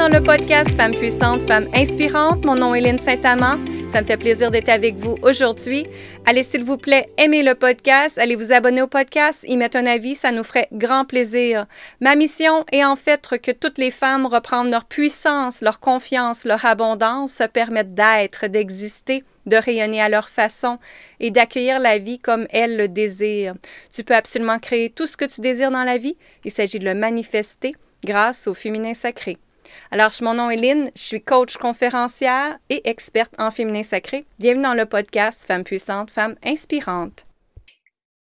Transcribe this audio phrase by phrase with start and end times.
[0.00, 2.42] dans le podcast Femmes puissantes, Femmes inspirantes.
[2.46, 3.58] Mon nom est Lynne Saint-Amand.
[3.92, 5.86] Ça me fait plaisir d'être avec vous aujourd'hui.
[6.24, 8.16] Allez, s'il vous plaît, aimez le podcast.
[8.16, 11.66] Allez vous abonner au podcast, y mettre un avis, ça nous ferait grand plaisir.
[12.00, 16.64] Ma mission est en fait que toutes les femmes reprennent leur puissance, leur confiance, leur
[16.64, 20.78] abondance, se permettent d'être, d'exister de rayonner à leur façon
[21.18, 23.54] et d'accueillir la vie comme elles le désirent.
[23.92, 26.16] Tu peux absolument créer tout ce que tu désires dans la vie.
[26.46, 29.36] Il s'agit de le manifester grâce au féminin sacré.
[29.90, 34.24] Alors, mon nom est Lynn, je suis coach conférencière et experte en féminin sacré.
[34.38, 37.26] Bienvenue dans le podcast Femmes puissantes, Femmes inspirantes.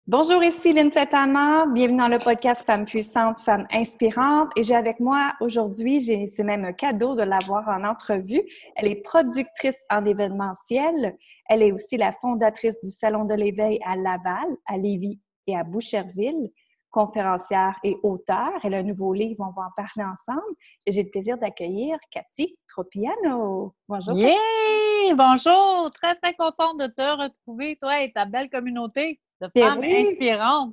[0.07, 1.65] Bonjour, ici Lynn Tetana.
[1.73, 4.51] Bienvenue dans le podcast Femmes puissantes, Femmes inspirantes.
[4.55, 8.43] Et j'ai avec moi aujourd'hui, c'est même un cadeau de l'avoir en entrevue.
[8.77, 11.17] Elle est productrice en événementiel.
[11.49, 15.65] Elle est aussi la fondatrice du Salon de l'éveil à Laval, à Lévis et à
[15.65, 16.51] Boucherville
[16.95, 18.61] conférencière et auteure.
[18.63, 20.55] Elle a un nouveau livre, on va en parler ensemble.
[20.87, 23.75] Et j'ai le plaisir d'accueillir Cathy Tropiano.
[23.89, 24.17] Bonjour.
[24.17, 25.15] Yeah!
[25.17, 25.91] Bonjour!
[25.91, 30.73] Très, très contente de te retrouver, toi et ta belle communauté de ben femmes inspirantes.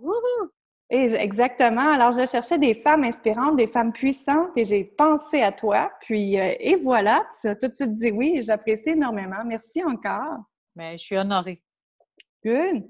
[0.91, 1.89] Et exactement.
[1.89, 5.91] Alors, je cherchais des femmes inspirantes, des femmes puissantes et j'ai pensé à toi.
[6.02, 8.44] Puis, euh, et voilà, tu as tout de suite dit oui.
[8.45, 9.44] J'apprécie énormément.
[9.44, 10.38] Merci encore.
[10.75, 11.63] Mais ben, je suis honorée.
[12.45, 12.83] Good.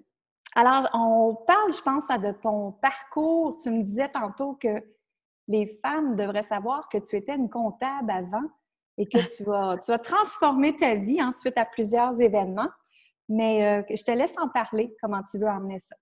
[0.56, 3.56] Alors, on parle, je pense, de ton parcours.
[3.62, 4.84] Tu me disais tantôt que
[5.48, 8.44] les femmes devraient savoir que tu étais une comptable avant
[8.98, 12.70] et que tu vas, tu transformer ta vie ensuite à plusieurs événements.
[13.30, 15.96] Mais euh, je te laisse en parler, comment tu veux emmener ça?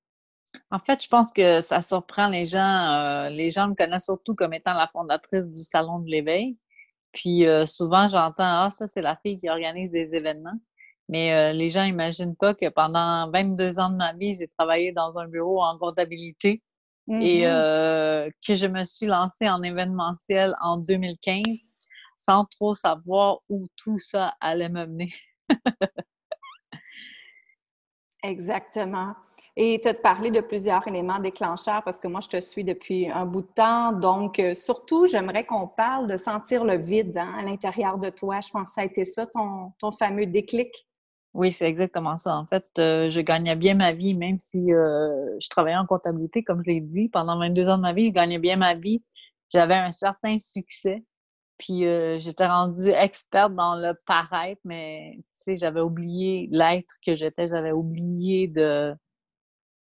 [0.71, 2.59] En fait, je pense que ça surprend les gens.
[2.59, 6.57] Euh, les gens me connaissent surtout comme étant la fondatrice du Salon de l'éveil.
[7.11, 10.57] Puis euh, souvent, j'entends Ah, ça, c'est la fille qui organise des événements.
[11.09, 14.91] Mais euh, les gens n'imaginent pas que pendant 22 ans de ma vie, j'ai travaillé
[14.91, 16.61] dans un bureau en comptabilité
[17.09, 17.45] et mm-hmm.
[17.45, 21.43] euh, que je me suis lancée en événementiel en 2015
[22.15, 25.11] sans trop savoir où tout ça allait me mener.
[28.23, 29.15] Exactement.
[29.55, 33.09] Et tu as parlé de plusieurs éléments déclencheurs parce que moi, je te suis depuis
[33.09, 33.93] un bout de temps.
[33.93, 38.41] Donc, euh, surtout, j'aimerais qu'on parle de sentir le vide hein, à l'intérieur de toi.
[38.41, 40.88] Je pense que ça a été ça, ton, ton fameux déclic.
[41.33, 42.35] Oui, c'est exactement ça.
[42.35, 46.43] En fait, euh, je gagnais bien ma vie, même si euh, je travaillais en comptabilité,
[46.43, 49.03] comme je l'ai dit, pendant 22 ans de ma vie, je gagnais bien ma vie.
[49.53, 51.03] J'avais un certain succès.
[51.59, 57.15] Puis euh, j'étais rendue experte dans le paraître, mais tu sais, j'avais oublié l'être que
[57.15, 58.95] j'étais, j'avais oublié de,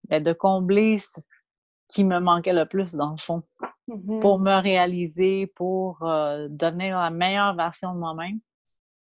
[0.09, 1.21] ben, de combler ce
[1.89, 3.43] qui me manquait le plus, dans le fond,
[3.87, 8.41] mmh pour me réaliser, pour devenir la meilleure version de moi-même.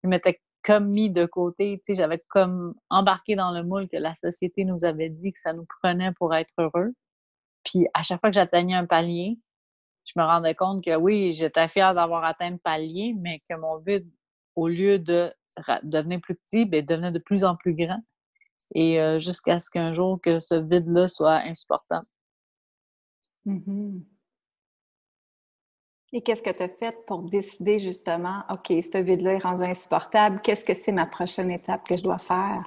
[0.04, 1.78] Je m'étais comme mis de côté.
[1.78, 5.38] Tu sais, j'avais comme embarqué dans le moule que la société nous avait dit que
[5.38, 6.92] ça nous prenait pour être heureux.
[7.64, 9.38] Puis à chaque fois que j'atteignais un palier,
[10.04, 13.78] je me rendais compte que oui, j'étais fière d'avoir atteint le palier, mais que mon
[13.78, 14.10] vide,
[14.56, 15.32] au lieu de
[15.84, 18.02] devenir plus petit, bien, devenait de plus en plus grand.
[18.74, 22.06] Et euh, jusqu'à ce qu'un jour que ce vide-là soit insupportable.
[23.44, 24.00] Mmh
[26.16, 30.40] et qu'est-ce que tu as fait pour décider justement, OK, ce vide-là est rendu insupportable,
[30.42, 32.64] qu'est-ce que c'est ma prochaine étape que je dois faire?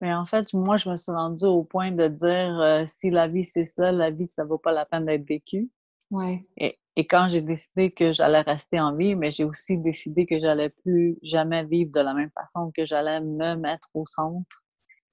[0.00, 3.28] Mais en fait, moi, je me suis rendue au point de dire euh, si la
[3.28, 5.70] vie c'est ça, la vie, ça vaut pas la peine d'être vécue.
[6.10, 6.44] Ouais.
[6.56, 10.40] Et, et, quand j'ai décidé que j'allais rester en vie, mais j'ai aussi décidé que
[10.40, 14.64] j'allais plus jamais vivre de la même façon, que j'allais me mettre au centre,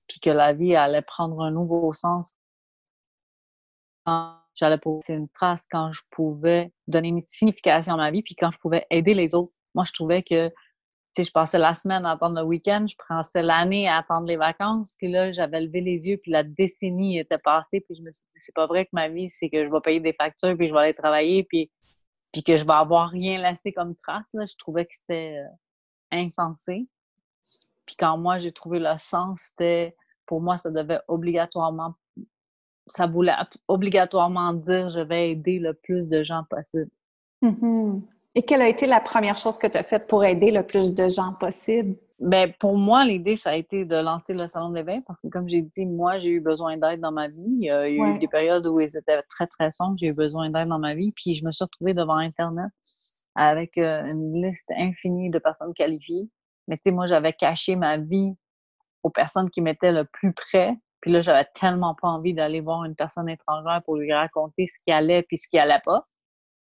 [0.08, 2.32] puis que la vie allait prendre un nouveau sens
[4.56, 8.52] j'allais poser une trace quand je pouvais donner une signification à ma vie, puis quand
[8.52, 9.54] je pouvais aider les autres.
[9.76, 10.52] Moi, je trouvais que,
[11.14, 14.38] sais, je passais la semaine à attendre le week-end, je passais l'année à attendre les
[14.38, 18.12] vacances, puis là, j'avais levé les yeux, puis la décennie était passée, puis je me
[18.12, 20.56] suis dit, c'est pas vrai que ma vie, c'est que je vais payer des factures,
[20.58, 21.72] puis je vais aller travailler, puis,
[22.32, 24.46] puis que je vais avoir rien laissé comme trace, là.
[24.46, 25.48] Je trouvais que c'était euh,
[26.12, 26.88] insensé.
[27.86, 29.96] Puis quand moi, j'ai trouvé le sens, c'était,
[30.26, 31.96] pour moi, ça devait obligatoirement
[32.90, 33.34] ça voulait
[33.68, 36.90] obligatoirement dire je vais aider le plus de gens possible.
[37.44, 38.02] Mm-hmm.
[38.36, 40.94] Et quelle a été la première chose que tu as faite pour aider le plus
[40.94, 41.96] de gens possible?
[42.20, 45.48] Ben, pour moi, l'idée, ça a été de lancer le salon d'éveil parce que, comme
[45.48, 47.44] j'ai dit, moi, j'ai eu besoin d'aide dans ma vie.
[47.48, 49.96] Il y a eu des périodes où ils étaient très, très sombres.
[49.98, 51.14] J'ai eu besoin d'aide dans ma vie.
[51.14, 52.70] Puis, je me suis retrouvée devant Internet
[53.36, 56.28] avec euh, une liste infinie de personnes qualifiées.
[56.68, 58.34] Mais, tu sais, moi, j'avais caché ma vie
[59.02, 62.84] aux personnes qui m'étaient le plus près puis là, j'avais tellement pas envie d'aller voir
[62.84, 66.06] une personne étrangère pour lui raconter ce qui allait puis ce qui allait pas.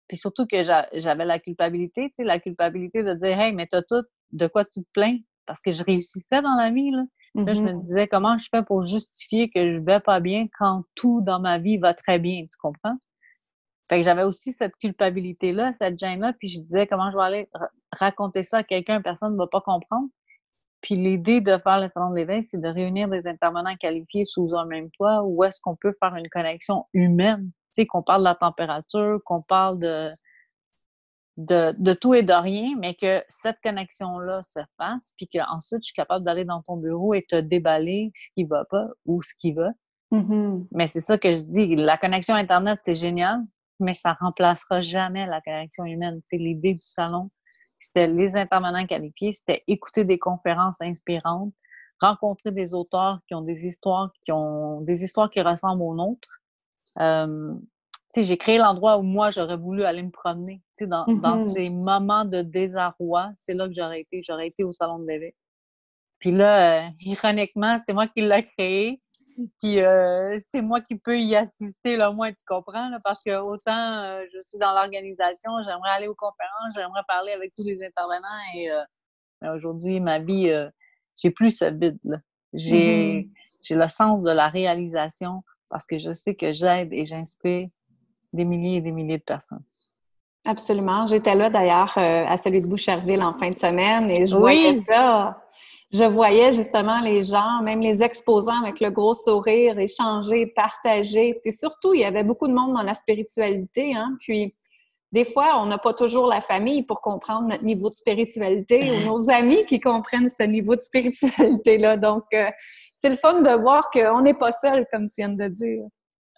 [0.08, 3.82] Puis surtout que j'avais la culpabilité, tu sais, la culpabilité de dire Hey, mais t'as
[3.82, 5.18] tout, de quoi tu te plains?
[5.46, 7.02] Parce que je réussissais dans la vie, là.
[7.34, 7.84] Là, je me mm-hmm.
[7.84, 11.58] disais comment je fais pour justifier que je vais pas bien quand tout dans ma
[11.58, 12.98] vie va très bien, tu comprends?
[13.88, 17.48] Fait que j'avais aussi cette culpabilité-là, cette gêne-là, puis je disais comment je vais aller
[17.90, 20.08] raconter ça à quelqu'un, personne ne va pas comprendre.
[20.82, 24.54] Puis l'idée de faire le salon de l'éveil, c'est de réunir des intervenants qualifiés sous
[24.54, 27.50] un même toit où est-ce qu'on peut faire une connexion humaine.
[27.74, 30.12] Tu sais, qu'on parle de la température, qu'on parle de,
[31.36, 35.94] de, tout et de rien, mais que cette connexion-là se fasse, puis qu'ensuite, je suis
[35.94, 39.52] capable d'aller dans ton bureau et te déballer ce qui va pas ou ce qui
[39.52, 39.70] va.
[40.10, 40.66] Mm-hmm.
[40.72, 41.76] Mais c'est ça que je dis.
[41.76, 43.40] La connexion Internet, c'est génial,
[43.80, 46.20] mais ça remplacera jamais la connexion humaine.
[46.26, 47.30] C'est l'idée du salon,
[47.82, 51.52] c'était les intervenants qualifiés, c'était écouter des conférences inspirantes,
[52.00, 56.40] rencontrer des auteurs qui ont des histoires qui ont des histoires qui ressemblent aux nôtres.
[56.98, 57.54] Euh,
[58.16, 60.62] j'ai créé l'endroit où moi j'aurais voulu aller me promener.
[60.80, 61.52] Dans, dans Mm-hmm.
[61.52, 64.22] ces moments de désarroi, c'est là que j'aurais été.
[64.22, 65.34] J'aurais été au salon de bébé.
[66.18, 69.01] Puis là, euh, ironiquement, c'est moi qui l'ai créé.
[69.60, 72.88] Puis euh, c'est moi qui peux y assister, le moins, tu comprends?
[72.88, 77.32] Là, parce que autant euh, je suis dans l'organisation, j'aimerais aller aux conférences, j'aimerais parler
[77.32, 78.42] avec tous les intervenants.
[78.54, 80.52] Et euh, aujourd'hui, ma vie,
[81.16, 82.18] j'ai plus ce vide-là.
[82.52, 83.28] J'ai
[83.62, 87.68] j'ai le sens de la réalisation parce que je sais que j'aide et j'inspire
[88.32, 89.62] des milliers et des milliers de personnes.
[90.44, 91.06] Absolument.
[91.06, 94.40] J'étais là d'ailleurs à celui de Boucherville en fin de semaine et je Oui.
[94.40, 95.40] voyais ça.
[95.92, 101.38] Je voyais justement les gens, même les exposants avec le gros sourire, échanger, partager.
[101.44, 103.94] Et surtout, il y avait beaucoup de monde dans la spiritualité.
[103.94, 104.16] Hein?
[104.20, 104.54] Puis,
[105.12, 109.06] des fois, on n'a pas toujours la famille pour comprendre notre niveau de spiritualité ou
[109.10, 111.98] nos amis qui comprennent ce niveau de spiritualité-là.
[111.98, 112.50] Donc, euh,
[112.96, 115.82] c'est le fun de voir qu'on n'est pas seul, comme tu viens de dire.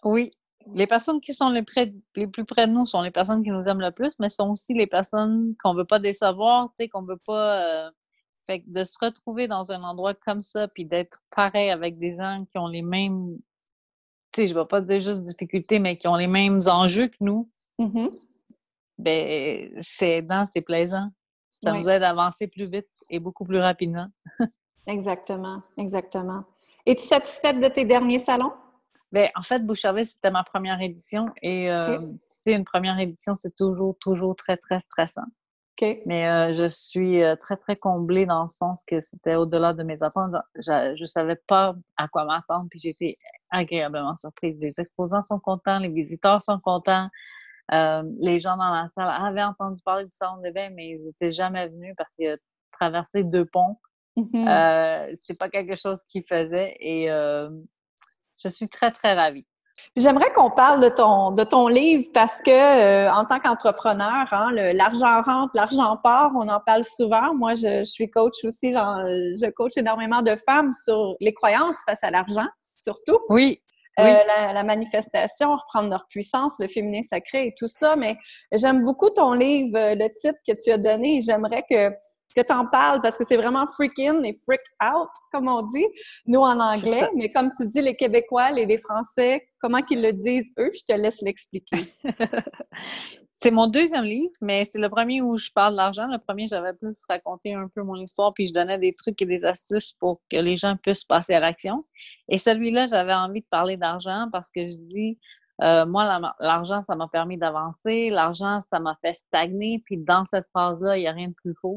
[0.03, 0.31] Oui.
[0.73, 3.51] Les personnes qui sont les, près- les plus près de nous sont les personnes qui
[3.51, 6.89] nous aiment le plus, mais sont aussi les personnes qu'on veut pas décevoir, tu sais,
[6.89, 7.61] qu'on veut pas.
[7.61, 7.89] euh,
[8.45, 12.15] Fait que de se retrouver dans un endroit comme ça, puis d'être pareil avec des
[12.15, 13.37] gens qui ont les mêmes.
[14.31, 17.17] Tu sais, je vais pas dire juste difficultés, mais qui ont les mêmes enjeux que
[17.21, 17.49] nous,
[17.79, 18.11] Mhm.
[18.97, 21.09] ben c'est aidant, c'est plaisant.
[21.63, 21.79] Ça Oui.
[21.79, 24.07] nous aide à avancer plus vite et beaucoup plus rapidement.
[24.87, 26.43] Exactement, exactement.
[26.85, 28.53] Es-tu satisfaite de tes derniers salons?
[29.11, 33.33] Ben, en fait, Boucherville, c'était ma première édition et euh, tu sais, une première édition,
[33.33, 35.25] c'est toujours, toujours très, très stressant.
[36.05, 39.83] Mais euh, je suis euh, très, très comblée dans le sens que c'était au-delà de
[39.83, 40.33] mes attentes.
[40.55, 43.17] Je ne savais pas à quoi m'attendre, puis été
[43.49, 44.57] agréablement surprise.
[44.59, 47.09] Les exposants sont contents, les visiteurs sont contents.
[47.71, 51.05] Euh, les gens dans la salle avaient entendu parler du salon de bain, mais ils
[51.05, 52.37] n'étaient jamais venus parce que
[52.71, 53.79] traverser deux ponts,
[54.17, 57.49] euh, c'est pas quelque chose qu'ils faisaient et euh,
[58.41, 59.47] je suis très, très ravie.
[59.95, 64.51] J'aimerais qu'on parle de ton, de ton livre parce que, euh, en tant qu'entrepreneur, hein,
[64.73, 67.33] l'argent rentre, l'argent part, on en parle souvent.
[67.33, 71.77] Moi, je, je suis coach aussi, genre, je coach énormément de femmes sur les croyances
[71.87, 72.47] face à l'argent,
[72.81, 73.19] surtout.
[73.29, 73.61] Oui,
[73.99, 74.11] Euh, Oui.
[74.27, 77.95] la, la manifestation, reprendre leur puissance, le féminin sacré et tout ça.
[77.95, 78.17] Mais
[78.51, 81.21] j'aime beaucoup ton livre, euh, le titre que tu as donné.
[81.21, 81.91] J'aimerais que,
[82.35, 85.61] que tu en parles parce que c'est vraiment freak in et freak out, comme on
[85.63, 85.85] dit,
[86.25, 87.09] nous en anglais.
[87.15, 90.81] Mais comme tu dis, les Québécois et les Français, comment qu'ils le disent eux, je
[90.93, 91.77] te laisse l'expliquer.
[93.37, 96.07] C'est mon deuxième livre, mais c'est le premier où je parle d'argent.
[96.07, 99.25] Le premier, j'avais plus raconté un peu mon histoire, puis je donnais des trucs et
[99.25, 101.83] des astuces pour que les gens puissent passer à l'action.
[102.29, 105.19] Et celui-là, j'avais envie de parler d'argent parce que je dis,
[105.61, 108.09] euh, moi, la- l'argent, ça m'a permis d'avancer.
[108.09, 109.81] L'argent, ça m'a fait stagner.
[109.85, 111.75] Puis dans cette phase-là, il n'y a rien de plus faux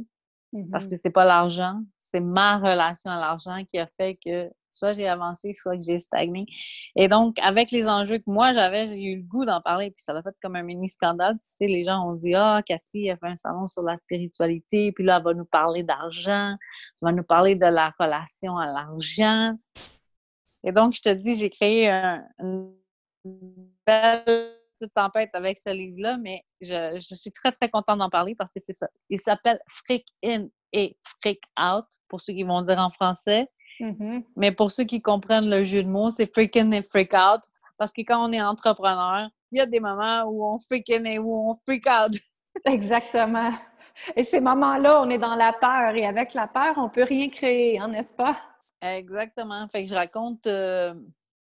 [0.71, 0.91] parce Mhm.
[0.91, 5.09] que c'est pas l'argent, c'est ma relation à l'argent qui a fait que soit j'ai
[5.09, 6.47] avancé, soit que j'ai stagné.
[6.95, 10.03] Et donc, avec les enjeux que moi j'avais, j'ai eu le goût d'en parler, puis
[10.03, 11.35] ça l'a fait comme un mini scandale.
[11.35, 14.93] Tu sais, les gens ont dit Ah, Cathy, elle fait un salon sur la spiritualité,
[14.93, 16.59] puis là, elle va nous parler d'argent, elle
[17.03, 19.55] va nous parler de la relation à l'argent.
[20.65, 22.73] Et donc, je te dis, j'ai créé un- une
[23.87, 28.35] belle petite tempête avec ce livre-là, mais je, je suis très, très contente d'en parler
[28.35, 28.89] parce que c'est ça.
[29.11, 33.49] Il s'appelle Freak In et Freak Out, pour ceux qui vont dire en français.
[33.81, 34.25] Mhm.
[34.37, 37.43] Mais pour ceux qui comprennent le jeu de mots, c'est Freak In et Freak Out.
[37.79, 41.05] Parce que quand on est entrepreneur, il y a des moments où on freak in
[41.05, 42.13] et où on freak out.
[42.65, 43.53] Exactement.
[44.17, 47.29] Et ces moments-là, on est dans la peur et avec la peur, on peut rien
[47.29, 48.37] créer, hein, n'est-ce pas?
[48.81, 49.67] Exactement.
[49.73, 50.95] Fait que je raconte, euh,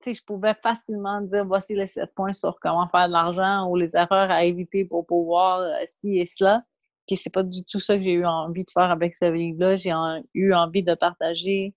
[0.06, 3.96] je pouvais facilement dire voici les sept points sur comment faire de l'argent ou les
[3.96, 6.62] erreurs à éviter pour pouvoir euh, ci et cela.
[7.08, 9.77] Puis c'est pas du tout ça que j'ai eu envie de faire avec ce livre-là.
[9.77, 9.94] J'ai
[10.34, 11.74] eu envie de partager,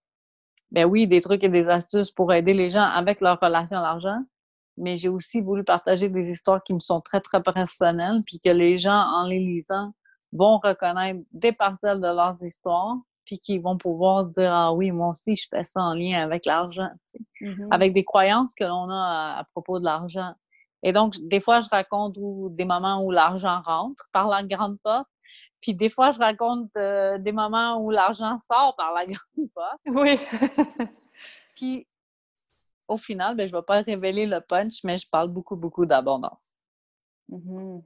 [0.73, 3.83] ben oui, des trucs et des astuces pour aider les gens avec leur relation à
[3.83, 4.19] l'argent.
[4.77, 8.51] Mais j'ai aussi voulu partager des histoires qui me sont très, très personnelles, puis que
[8.51, 9.93] les gens, en les lisant,
[10.33, 12.97] vont reconnaître des parcelles de leurs histoires,
[13.31, 16.47] puis qui vont pouvoir dire Ah oui, moi aussi, je fais ça en lien avec
[16.47, 16.91] l'argent.
[17.41, 17.69] Mhm.
[17.71, 20.35] avec des croyances que l'on a à, à propos de l'argent.
[20.83, 22.17] Et donc, des fois, je raconte
[22.57, 25.07] des moments où l'argent rentre par la grande porte.
[25.61, 29.81] Puis des fois, je raconte euh, des moments où l'argent sort par la grande porte.
[29.87, 30.19] Oui.
[31.55, 31.87] puis
[32.89, 35.87] au final, ben, je ne vais pas révéler le punch, mais je parle beaucoup, beaucoup
[35.87, 36.55] d'abondance.
[37.31, 37.83] Mm-hmm.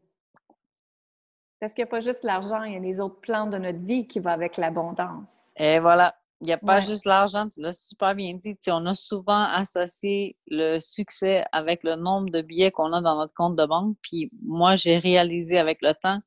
[1.65, 3.79] Parce qu'il n'y a pas juste l'argent, il y a les autres plans de notre
[3.79, 5.51] vie qui vont avec l'abondance.
[5.57, 6.15] Et voilà.
[6.43, 8.55] Il n'y a pas juste l'argent, tu l'as super bien dit.
[8.69, 13.33] on a souvent associé le succès avec le nombre de billets qu'on a dans notre
[13.33, 13.97] compte de banque.
[14.03, 16.21] Puis moi, j'ai réalisé avec le temps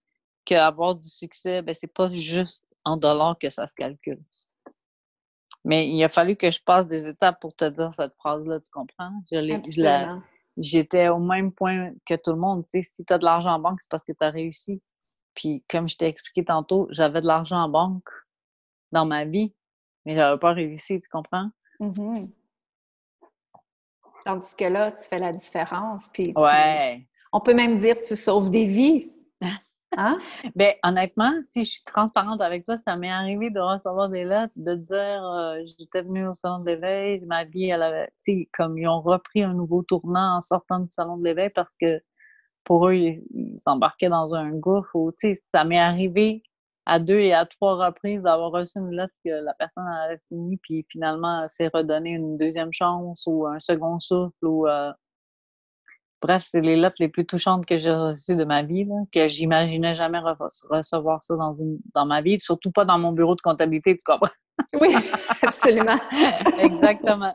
[0.43, 4.17] qu'avoir du succès, ben, c'est pas juste en dollars que ça se calcule.
[5.63, 8.71] Mais il a fallu que je passe des étapes pour te dire cette phrase-là, tu
[8.71, 9.11] comprends?
[10.57, 12.63] J'étais au même point que tout le monde.
[12.67, 14.81] si tu as de l'argent en banque, c'est parce que tu as réussi.
[15.37, 18.09] Puis, comme je t'ai expliqué tantôt, j'avais de l'argent en banque
[18.91, 19.53] dans ma vie,
[20.03, 21.49] mais je n'avais pas réussi, tu comprends?
[21.79, 22.27] Mm-hmm.
[24.25, 26.09] Tandis que là, tu fais la différence.
[26.11, 27.07] Puis ouais.
[27.31, 29.11] On peut même dire que tu sauves des vies.
[29.95, 30.17] Hein?
[30.55, 34.53] ben, honnêtement, si je suis transparente avec toi, ça m'est arrivé de recevoir des lettres,
[34.55, 38.49] de dire euh, j'étais venue au salon de l'éveil, ma vie, elle avait, tu sais,
[38.53, 42.01] comme ils ont repris un nouveau tournant en sortant du salon de l'éveil parce que
[42.67, 45.13] pour eux, ils s'embarquaient dans un gouffre ou,
[45.47, 46.43] ça m'est arrivé
[46.85, 50.57] à deux et à trois reprises d'avoir reçu une lettre que la personne avait fini,
[50.57, 54.67] puis finalement, s'est redonné une deuxième chance ou un second souffle ou.
[54.67, 54.91] Euh,
[56.21, 59.95] bref, c'est les lettres les plus touchantes que j'ai reçues de ma vie, que j'imaginais
[59.95, 63.95] jamais recevoir ça dans, une, dans ma vie, surtout pas dans mon bureau de comptabilité,
[63.97, 64.33] tu comprends?
[64.79, 64.93] Oui,
[65.41, 65.97] absolument.
[66.59, 67.33] Exactement.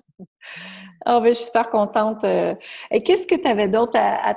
[1.07, 2.25] Oh, ben, je suis super contente.
[2.25, 2.55] Euh.
[2.91, 4.37] Et qu'est-ce que tu avais d'autre à,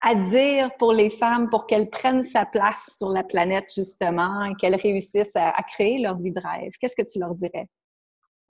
[0.00, 4.54] à, dire pour les femmes pour qu'elles prennent sa place sur la planète, justement, et
[4.54, 6.72] qu'elles réussissent à, créer leur vie de rêve?
[6.80, 7.68] Qu'est-ce que tu leur dirais?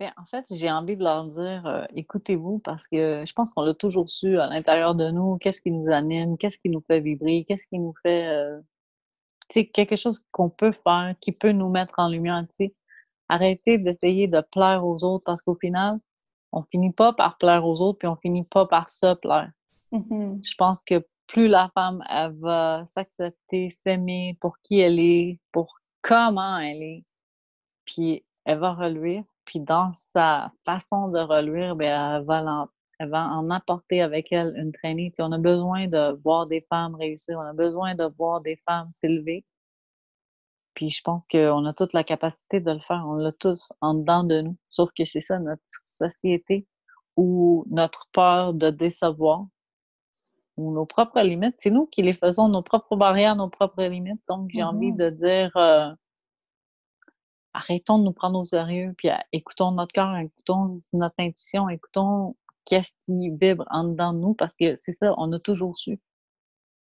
[0.01, 3.63] Bien, en fait, j'ai envie de leur dire euh, écoutez-vous parce que je pense qu'on
[3.63, 7.01] l'a toujours su à l'intérieur de nous, qu'est-ce qui nous anime, qu'est-ce qui nous fait
[7.01, 8.27] vibrer, qu'est-ce qui nous fait.
[8.27, 8.59] Euh,
[9.49, 12.45] tu sais, quelque chose qu'on peut faire, qui peut nous mettre en lumière.
[12.59, 12.75] Tu
[13.29, 16.01] arrêtez d'essayer de plaire aux autres parce qu'au final,
[16.51, 19.53] on finit pas par plaire aux autres puis on finit pas par se plaire.
[19.93, 20.45] Mm-hmm.
[20.45, 25.79] Je pense que plus la femme elle va s'accepter, s'aimer pour qui elle est, pour
[26.03, 27.05] comment elle est,
[27.85, 29.25] puis elle va reluire.
[29.45, 34.55] Puis dans sa façon de reluire, ben, elle, va elle va en apporter avec elle
[34.57, 35.13] une traînée.
[35.19, 38.91] on a besoin de voir des femmes réussir, on a besoin de voir des femmes
[38.93, 39.45] s'élever.
[40.75, 43.05] Puis je pense qu'on a toute la capacité de le faire.
[43.07, 44.57] On l'a tous en dedans de nous.
[44.69, 46.67] Sauf que c'est ça, notre société
[47.17, 49.47] ou notre peur de décevoir
[50.57, 51.57] ou nos propres limites.
[51.59, 54.23] C'est nous qui les faisons, nos propres barrières, nos propres limites.
[54.29, 54.97] Donc, j'ai envie mm-hmm.
[54.97, 55.91] de dire euh,
[57.55, 62.93] arrêtons de nous prendre au sérieux, puis écoutons notre cœur, écoutons notre intuition, écoutons qu'est-ce
[63.07, 66.01] qui vibre en dedans de nous, parce que c'est ça, on a toujours su.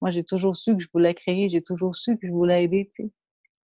[0.00, 2.90] Moi, j'ai toujours su que je voulais créer, j'ai toujours su que je voulais aider,
[2.94, 3.10] tu sais.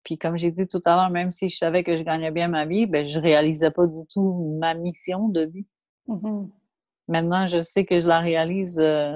[0.04, 2.48] Puis comme j'ai dit tout à l'heure, même si je savais que je gagnais bien
[2.48, 5.66] ma vie, ben je réalisais pas du tout ma mission de vie.
[6.08, 6.50] Mm-hmm.
[7.08, 9.14] Maintenant, je sais que je la réalise euh,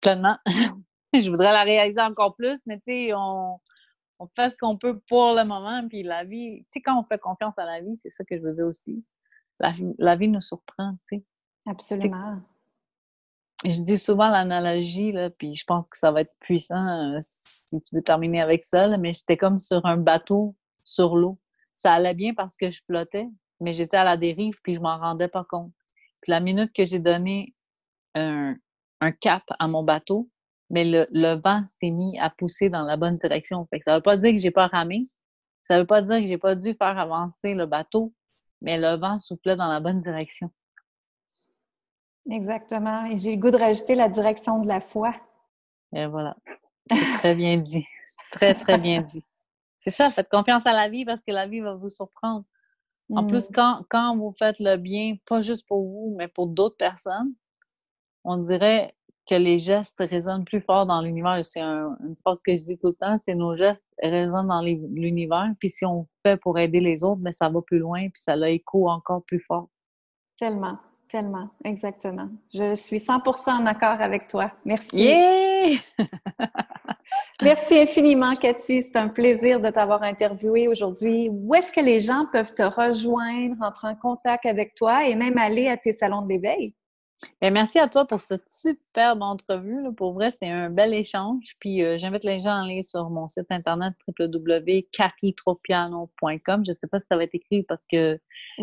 [0.00, 0.38] pleinement.
[1.14, 3.58] je voudrais la réaliser encore plus, mais tu sais, on,
[4.18, 7.04] on fait ce qu'on peut pour le moment, puis la vie, tu sais, quand on
[7.04, 9.04] fait confiance à la vie, c'est ça que je veux dire aussi.
[9.60, 11.24] La, la vie nous surprend, tu sais.
[11.66, 12.40] Absolument
[13.64, 17.80] je dis souvent l'analogie, là, puis je pense que ça va être puissant euh, si
[17.80, 20.54] tu veux terminer avec ça, mais c'était comme sur un bateau
[20.84, 21.38] sur l'eau.
[21.76, 23.26] Ça allait bien parce que je flottais,
[23.60, 25.72] mais j'étais à la dérive, puis je m'en rendais pas compte.
[26.20, 27.54] Puis la minute que j'ai donné
[28.14, 28.56] un,
[29.20, 30.24] cap à mon bateau,
[30.70, 33.66] mais le, vent s'est mis à pousser dans la bonne direction.
[33.66, 35.08] Fait que ça veut pas dire que j'ai pas ramé,
[35.62, 38.12] ça veut pas dire que j'ai pas dû faire avancer le bateau,
[38.60, 40.50] mais le vent soufflait dans la bonne direction.
[42.30, 43.04] Exactement.
[43.06, 45.14] Et j'ai le goût de rajouter la direction de la foi.
[45.94, 46.36] Et voilà.
[47.16, 47.86] Très bien dit.
[48.32, 49.22] Très, très bien dit.
[49.80, 52.44] C'est ça, faites confiance à la vie parce que la vie va vous surprendre.
[53.10, 53.26] En mm.
[53.26, 57.34] plus, quand, quand vous faites le bien, pas juste pour vous, mais pour d'autres personnes,
[58.24, 58.94] on dirait
[59.28, 61.44] que les gestes résonnent plus fort dans l'univers.
[61.44, 65.50] C'est une phrase que je dis tout le temps, c'est nos gestes résonnent dans l'univers.
[65.58, 68.20] Puis si on fait pour aider les autres, mais ben, ça va plus loin, puis
[68.20, 69.68] ça l'écho encore plus fort.
[70.38, 70.78] Tellement.
[71.08, 72.28] Tellement, exactement.
[72.52, 74.50] Je suis 100% en accord avec toi.
[74.64, 74.96] Merci.
[74.96, 75.78] Yeah!
[77.42, 78.82] Merci infiniment, Cathy.
[78.82, 81.28] C'est un plaisir de t'avoir interviewé aujourd'hui.
[81.30, 85.38] Où est-ce que les gens peuvent te rejoindre, entrer en contact avec toi et même
[85.38, 86.74] aller à tes salons de l'éveil?
[87.40, 89.92] Ben, merci à toi pour cette superbe entrevue.
[89.96, 91.56] Pour vrai, c'est un bel échange.
[91.58, 96.64] Puis euh, j'invite les gens à aller sur mon site internet www.cathytropiano.com.
[96.64, 98.18] Je ne sais pas si ça va être écrit parce que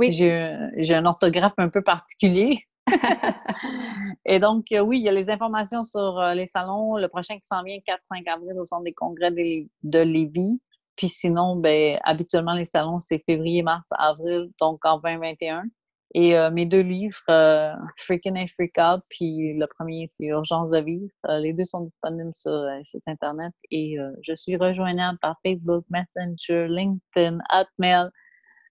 [0.09, 2.59] j'ai un orthographe un peu particulier.
[4.25, 6.97] Et donc, euh, oui, il y a les informations sur euh, les salons.
[6.97, 10.59] Le prochain qui s'en vient, 4-5 avril, au Centre des congrès de, de Lévis.
[10.95, 15.63] Puis sinon, ben, habituellement, les salons, c'est février, mars, avril, donc en 2021.
[16.13, 20.69] Et euh, mes deux livres, euh, Freaking and Freak Out, puis le premier, c'est Urgence
[20.69, 21.11] de vivre.
[21.29, 25.85] Euh, les deux sont disponibles sur le site Internet et je suis rejoignable par Facebook,
[25.89, 28.09] Messenger, LinkedIn, Hotmail.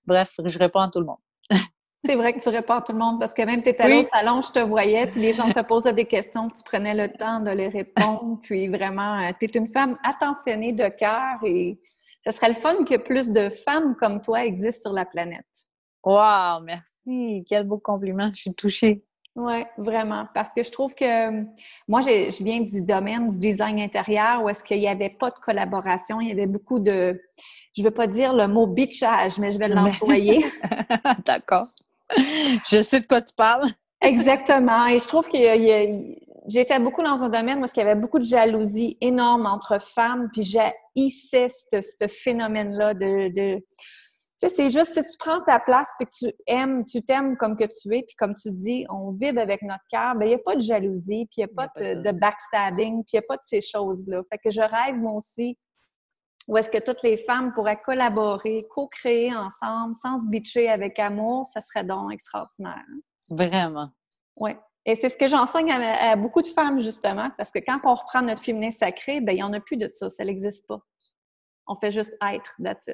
[0.06, 1.18] Bref, je réponds à tout le monde.
[2.04, 3.99] c'est vrai que tu réponds à tout le monde parce que même tu étais allé
[3.99, 7.11] au salon, je te voyais, puis les gens te posaient des questions, tu prenais le
[7.11, 8.38] temps de les répondre.
[8.42, 11.80] Puis vraiment, tu es une femme attentionnée de cœur et
[12.23, 15.47] ce serait le fun que plus de femmes comme toi existent sur la planète.
[16.04, 17.45] Wow, merci.
[17.49, 18.30] Quel beau compliment.
[18.30, 19.04] Je suis touchée.
[19.37, 20.26] Oui, vraiment.
[20.35, 21.30] Parce que je trouve que
[21.87, 25.37] moi, je viens du domaine du design intérieur où est-ce qu'il n'y avait pas de
[25.37, 26.21] collaboration.
[26.21, 27.21] Il y avait beaucoup de,
[27.76, 30.45] je ne veux pas dire le mot bitchage, mais je vais l'employer.
[31.25, 31.66] D'accord.
[32.69, 33.69] Je sais de quoi tu parles.
[34.00, 34.87] Exactement.
[34.87, 35.38] Et je trouve que
[36.49, 40.28] j'étais beaucoup dans un domaine où il y avait beaucoup de jalousie énorme entre femmes,
[40.33, 43.62] puis j'haïssais ce, ce phénomène-là de
[44.40, 47.56] sais, c'est juste si tu prends ta place puis que tu aimes, tu t'aimes comme
[47.56, 50.35] que tu es, puis comme tu dis, on vibre avec notre cœur, bien, il n'y
[50.35, 53.26] a pas de jalousie, puis il n'y a pas, de, backstabbing, puis il n'y a
[53.28, 54.23] pas de ces choses-là.
[54.30, 55.59] Fait que je rêve, moi aussi,
[56.49, 61.44] où est-ce que toutes les femmes pourraient collaborer, co-créer ensemble, sans se bitcher avec amour,
[61.44, 62.85] ça serait donc extraordinaire.
[62.88, 63.00] Hein.
[63.30, 63.90] Vraiment.
[64.37, 64.52] Oui.
[64.87, 68.23] Et c'est ce que j'enseigne à, beaucoup de femmes, justement, parce que quand on reprend
[68.23, 70.80] notre féminin sacré, bien, il n'y en a plus de ça, ça n'existe pas.
[71.66, 72.88] On fait juste être, that's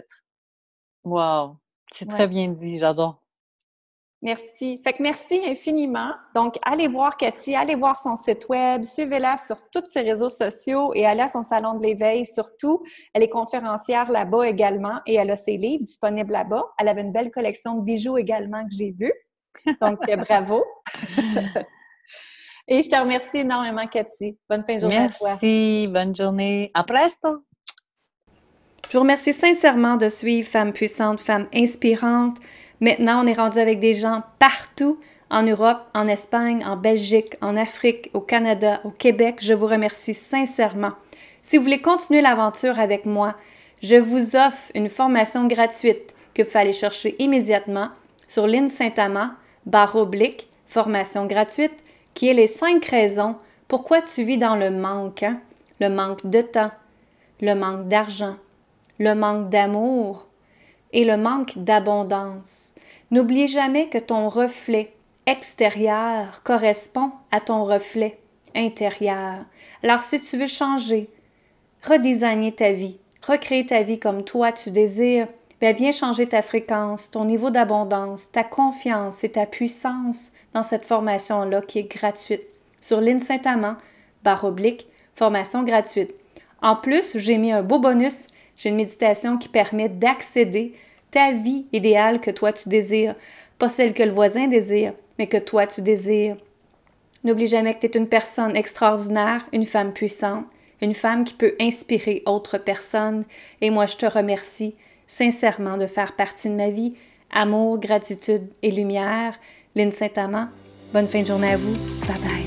[1.06, 1.56] Wow!
[1.92, 3.22] C'est très bien dit, j'adore.
[4.22, 4.80] Merci.
[4.82, 6.10] Fait que merci infiniment.
[6.34, 10.92] Donc, allez voir Cathy, allez voir son site web, suivez-la sur tous ses réseaux sociaux
[10.94, 12.82] et allez à son salon de l'éveil surtout.
[13.14, 16.64] Elle est conférencière là-bas également et elle a ses livres disponibles là-bas.
[16.78, 19.12] Elle avait une belle collection de bijoux également que j'ai vu.
[19.80, 20.64] Donc, euh, bravo.
[22.66, 24.36] et je te remercie énormément, Cathy.
[24.50, 25.28] Bonne fin de journée à toi.
[25.30, 25.86] Merci.
[25.88, 26.72] Bonne journée.
[26.74, 27.44] À presto.
[28.88, 32.36] Je vous remercie sincèrement de suivre Femmes puissantes, Femmes inspirantes.
[32.80, 37.56] Maintenant, on est rendu avec des gens partout en Europe, en Espagne, en Belgique, en
[37.56, 39.38] Afrique, au Canada, au Québec.
[39.40, 40.92] Je vous remercie sincèrement.
[41.42, 43.34] Si vous voulez continuer l'aventure avec moi,
[43.82, 47.88] je vous offre une formation gratuite que vous allez chercher immédiatement
[48.28, 49.30] sur l'île Saint-Amand,
[49.64, 51.82] barre oblique, formation gratuite,
[52.14, 53.34] qui est les cinq raisons
[53.66, 55.24] pourquoi tu vis dans le manque.
[55.24, 55.40] Hein?
[55.80, 56.70] Le manque de temps,
[57.40, 58.36] le manque d'argent,
[58.98, 60.26] le manque d'amour
[60.92, 62.74] et le manque d'abondance.
[63.10, 64.92] N'oublie jamais que ton reflet
[65.26, 68.18] extérieur correspond à ton reflet
[68.54, 69.44] intérieur.
[69.82, 71.10] Alors si tu veux changer,
[71.82, 75.28] redesigner ta vie, recréer ta vie comme toi tu désires,
[75.60, 80.84] bien viens changer ta fréquence, ton niveau d'abondance, ta confiance et ta puissance dans cette
[80.84, 82.42] formation-là qui est gratuite.
[82.80, 83.76] Sur l'IN Saint-Amand,
[84.22, 86.14] barre oblique, formation gratuite.
[86.62, 90.74] En plus, j'ai mis un beau bonus j'ai une méditation qui permet d'accéder
[91.10, 93.14] ta vie idéale que toi tu désires,
[93.58, 96.36] pas celle que le voisin désire, mais que toi tu désires.
[97.24, 100.44] N'oublie jamais que tu es une personne extraordinaire, une femme puissante,
[100.82, 103.24] une femme qui peut inspirer autres personnes.
[103.60, 104.74] Et moi, je te remercie
[105.06, 106.94] sincèrement de faire partie de ma vie.
[107.32, 109.38] Amour, gratitude et lumière.
[109.74, 110.48] Lynne Saint-Amand,
[110.92, 111.74] bonne fin de journée à vous.
[112.06, 112.45] Bye bye.